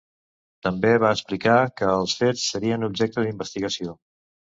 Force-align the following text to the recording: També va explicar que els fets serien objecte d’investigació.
També 0.67 0.93
va 1.01 1.11
explicar 1.15 1.57
que 1.81 1.89
els 1.97 2.15
fets 2.21 2.47
serien 2.55 2.87
objecte 2.89 3.27
d’investigació. 3.27 3.95